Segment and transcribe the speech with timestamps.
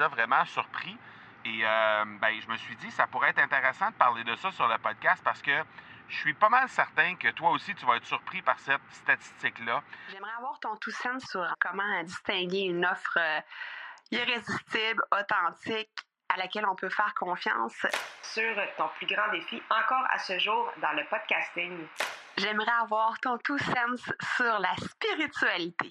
[0.00, 0.96] les vraiment surpris.
[1.44, 4.50] Et euh, ben, je me suis dit, ça pourrait être intéressant de parler de ça
[4.52, 5.62] sur le podcast parce que
[6.08, 9.82] je suis pas mal certain que toi aussi, tu vas être surpris par cette statistique-là.
[10.10, 13.40] J'aimerais avoir ton tout sens sur comment distinguer une offre euh,
[14.10, 15.90] irrésistible, authentique,
[16.28, 17.86] à laquelle on peut faire confiance.
[18.22, 21.86] Sur ton plus grand défi encore à ce jour dans le podcasting.
[22.36, 25.90] J'aimerais avoir ton tout sens sur la spiritualité.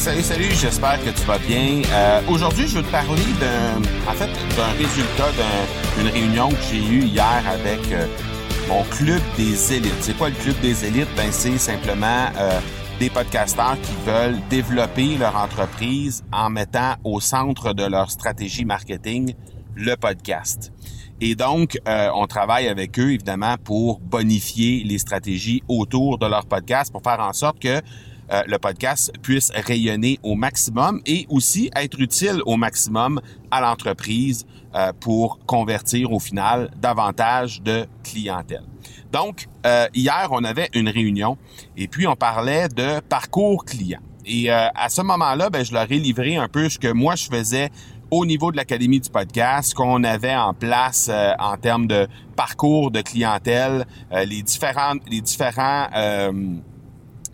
[0.00, 1.82] Salut, salut, j'espère que tu vas bien.
[1.92, 4.30] Euh, Aujourd'hui, je veux te parler d'un, en fait,
[4.78, 5.30] résultat
[5.98, 8.06] d'une réunion que j'ai eue hier avec euh,
[8.66, 9.92] mon club des élites.
[10.00, 11.14] C'est quoi le club des élites?
[11.18, 12.60] Ben, c'est simplement euh,
[12.98, 19.34] des podcasteurs qui veulent développer leur entreprise en mettant au centre de leur stratégie marketing
[19.74, 20.72] le podcast.
[21.20, 26.46] Et donc, euh, on travaille avec eux, évidemment, pour bonifier les stratégies autour de leur
[26.46, 27.82] podcast, pour faire en sorte que
[28.32, 34.46] euh, le podcast puisse rayonner au maximum et aussi être utile au maximum à l'entreprise
[34.74, 38.62] euh, pour convertir au final davantage de clientèle.
[39.10, 41.38] Donc, euh, hier, on avait une réunion
[41.76, 44.00] et puis on parlait de parcours client.
[44.26, 47.24] Et à ce moment-là, ben, je leur ai livré un peu ce que moi je
[47.24, 47.70] faisais
[48.12, 52.06] au niveau de l'Académie du podcast, qu'on avait en place en termes de
[52.36, 55.88] parcours de clientèle, les différents, les différents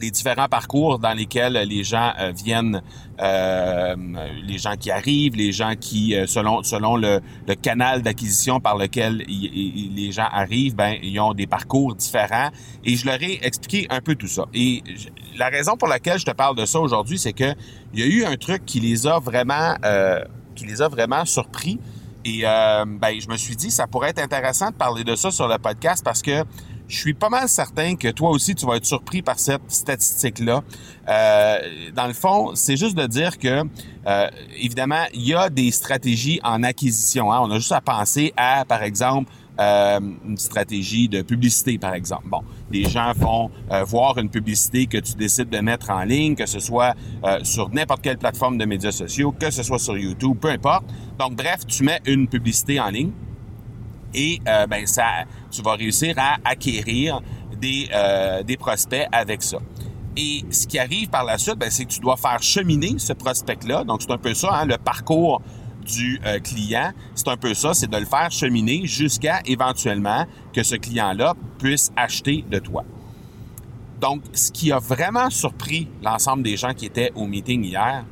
[0.00, 2.82] les différents parcours dans lesquels les gens euh, viennent,
[3.20, 3.94] euh,
[4.42, 8.76] les gens qui arrivent, les gens qui, euh, selon selon le, le canal d'acquisition par
[8.76, 12.50] lequel les gens arrivent, ben ils ont des parcours différents.
[12.84, 14.46] Et je leur ai expliqué un peu tout ça.
[14.52, 14.82] Et
[15.36, 17.54] la raison pour laquelle je te parle de ça aujourd'hui, c'est que
[17.92, 19.76] il y a eu un truc qui les a vraiment,
[20.56, 21.78] qui les a vraiment surpris.
[22.24, 25.46] Et ben je me suis dit, ça pourrait être intéressant de parler de ça sur
[25.46, 26.44] le podcast parce que
[26.88, 30.62] je suis pas mal certain que toi aussi, tu vas être surpris par cette statistique-là.
[31.08, 31.58] Euh,
[31.94, 33.62] dans le fond, c'est juste de dire que,
[34.06, 37.32] euh, évidemment, il y a des stratégies en acquisition.
[37.32, 37.40] Hein.
[37.42, 42.26] On a juste à penser à, par exemple, euh, une stratégie de publicité, par exemple.
[42.26, 43.50] Bon, les gens vont
[43.86, 46.94] voir une publicité que tu décides de mettre en ligne, que ce soit
[47.44, 50.84] sur n'importe quelle plateforme de médias sociaux, que ce soit sur YouTube, peu importe.
[51.18, 53.12] Donc, bref, tu mets une publicité en ligne
[54.14, 55.24] et euh, ben ça,
[55.54, 57.20] tu vas réussir à acquérir
[57.60, 59.58] des, euh, des prospects avec ça.
[60.16, 63.12] Et ce qui arrive par la suite, ben, c'est que tu dois faire cheminer ce
[63.12, 63.84] prospect-là.
[63.84, 65.42] Donc, c'est un peu ça, hein, le parcours
[65.84, 66.92] du euh, client.
[67.14, 71.90] C'est un peu ça, c'est de le faire cheminer jusqu'à éventuellement que ce client-là puisse
[71.96, 72.84] acheter de toi.
[74.00, 78.04] Donc, ce qui a vraiment surpris l'ensemble des gens qui étaient au meeting hier,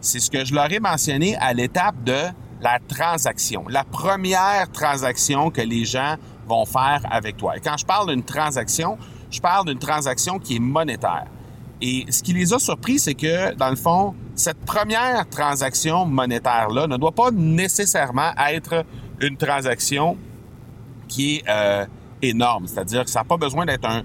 [0.00, 2.20] c'est ce que je leur ai mentionné à l'étape de
[2.60, 7.56] la transaction, la première transaction que les gens vont faire avec toi.
[7.56, 8.98] Et quand je parle d'une transaction,
[9.30, 11.26] je parle d'une transaction qui est monétaire.
[11.80, 16.86] Et ce qui les a surpris, c'est que, dans le fond, cette première transaction monétaire-là
[16.86, 18.84] ne doit pas nécessairement être
[19.20, 20.16] une transaction
[21.08, 21.84] qui est euh,
[22.22, 22.66] énorme.
[22.66, 24.02] C'est-à-dire que ça n'a pas besoin d'être un,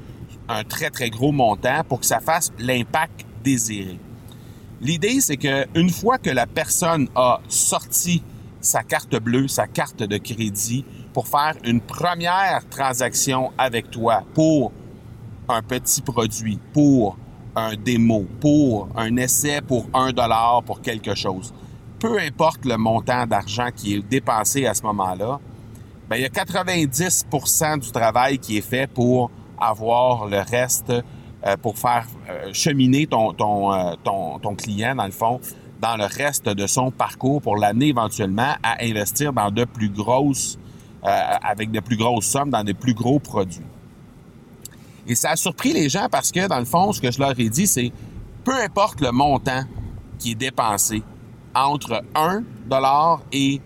[0.50, 3.98] un très, très gros montant pour que ça fasse l'impact désiré.
[4.82, 8.24] L'idée, c'est que une fois que la personne a sorti
[8.60, 14.72] sa carte bleue, sa carte de crédit pour faire une première transaction avec toi pour
[15.48, 17.18] un petit produit, pour
[17.56, 21.54] un démo, pour un essai pour un dollar pour quelque chose.
[22.00, 25.40] Peu importe le montant d'argent qui est dépensé à ce moment-là,
[26.10, 31.58] ben, il y a 90% du travail qui est fait pour avoir le reste, euh,
[31.62, 35.40] pour faire euh, cheminer ton, euh, ton, ton client, dans le fond,
[35.80, 40.58] dans le reste de son parcours pour l'amener éventuellement à investir dans de plus grosses,
[41.04, 43.66] avec de plus grosses sommes, dans de plus gros produits.
[45.08, 47.38] Et ça a surpris les gens parce que, dans le fond, ce que je leur
[47.40, 47.92] ai dit, c'est
[48.44, 49.64] peu importe le montant
[50.20, 51.02] qui est dépensé
[51.56, 53.62] entre 1 dollar et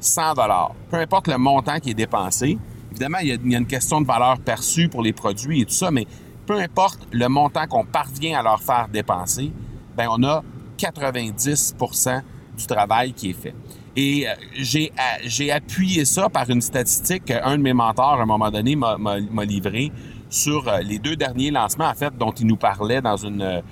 [0.00, 2.58] 100 dollars, peu importe le montant qui est dépensé,
[2.90, 5.62] évidemment, il y, a, il y, a, une question de valeur perçue pour les produits
[5.62, 6.06] et tout ça, mais
[6.46, 9.52] peu importe le montant qu'on parvient à leur faire dépenser,
[9.96, 10.42] ben on a
[10.78, 12.22] 90%
[12.56, 13.54] du travail qui est fait.
[13.96, 14.92] Et euh, j'ai,
[15.24, 19.44] j'ai appuyé ça par une statistique qu'un de mes mentors, à un moment donné, m'a,
[19.44, 19.92] livré
[20.30, 23.62] sur euh, les deux derniers lancements, en fait, dont il nous parlait dans une, un,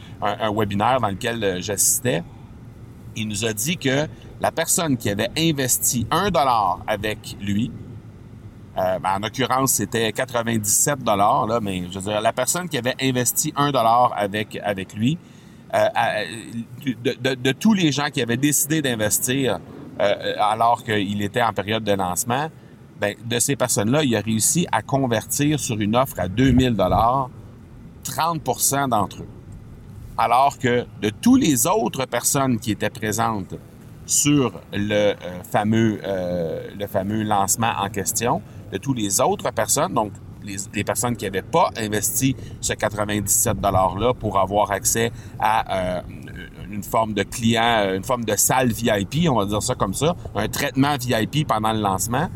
[0.41, 2.23] un webinaire dans lequel j'assistais.
[3.17, 4.07] Il nous a dit que
[4.41, 7.71] la personne qui avait investi un dollar avec lui,
[8.79, 12.95] euh, ben, en l'occurrence, c'était 97 dollars, mais je veux dire, la personne qui avait
[13.03, 15.19] investi un dollar avec, avec lui,
[15.75, 15.89] euh,
[17.05, 19.61] de, de, tous les gens qui avaient décidé d'investir
[20.01, 22.49] euh, alors qu'il était en période de lancement,
[23.01, 27.31] ben, de ces personnes-là, il a réussi à convertir sur une offre à 2000 dollars
[28.05, 29.29] 30% d'entre eux.
[30.19, 33.55] Alors que de tous les autres personnes qui étaient présentes
[34.07, 35.15] sur le euh,
[35.51, 38.43] fameux euh, lancement en question,
[38.73, 40.13] de tous les autres personnes, donc
[40.43, 46.01] les, personnes qui n'avaient pas investi ce 97 $-là pour avoir accès à euh,
[46.73, 50.17] une forme de client, une forme de salle VIP, on va dire ça comme ça,
[50.35, 52.29] un traitement VIP pendant le lancement,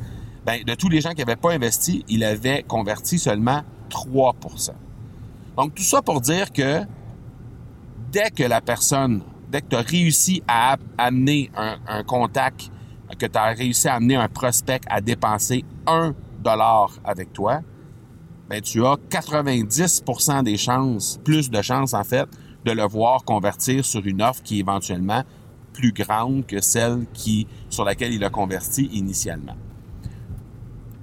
[0.44, 4.70] ben, de tous les gens qui n'avaient pas investi, il avait converti seulement 3%
[5.56, 6.82] Donc, tout ça pour dire que
[8.12, 12.70] dès que la personne, dès que tu as réussi à amener un, contact,
[13.18, 17.60] que tu as réussi à amener un prospect à dépenser un dollar avec toi,
[18.50, 22.28] ben, tu as 90% des chances, plus de chances en fait,
[22.64, 25.24] de le voir convertir sur une offre qui est éventuellement
[25.72, 29.56] plus grande que celle qui, sur laquelle il a converti initialement.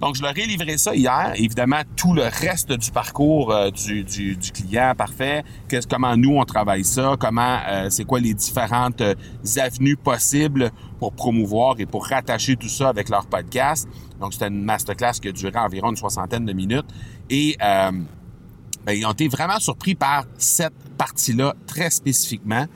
[0.02, 1.34] Donc, je leur ai livré ça hier.
[1.36, 5.44] Évidemment, tout le reste du parcours euh, du, du, du, client, parfait.
[5.70, 9.14] Qu'est-ce, comment nous, on travaille ça, comment, euh, c'est quoi les différentes euh,
[9.58, 13.88] avenues possibles pour promouvoir et pour rattacher tout ça avec leur podcast?
[14.20, 16.88] Donc, c'était une masterclass qui a duré environ une soixantaine de minutes.
[17.30, 22.68] Et ben, ils ont été vraiment surpris par cette partie-là très spécifiquement.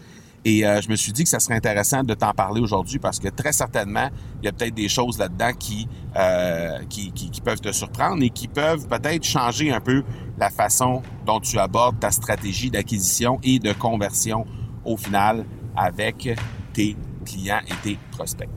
[0.46, 3.20] Et euh, je me suis dit que ça serait intéressant de t'en parler aujourd'hui parce
[3.20, 4.10] que très certainement,
[4.42, 8.32] il y a peut-être des choses là-dedans qui, euh, qui, qui, peuvent te surprendre et
[8.32, 10.04] qui peuvent peut-être changer un peu
[10.40, 14.46] la façon dont tu abordes ta stratégie d'acquisition et de conversion
[14.84, 15.46] au final
[15.78, 16.30] avec
[16.74, 18.50] tes clients et tes prospects.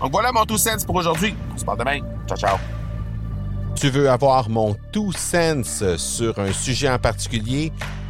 [0.00, 1.34] Donc voilà mon tout sense pour aujourd'hui.
[1.52, 1.98] On se parle demain.
[2.28, 2.56] Ciao, ciao.
[3.74, 7.72] Tu veux avoir mon tout sense sur un sujet en particulier?